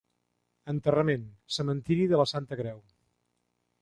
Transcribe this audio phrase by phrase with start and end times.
[0.71, 1.27] Enterrament:
[1.57, 2.85] Cementeri de la Santa Creu.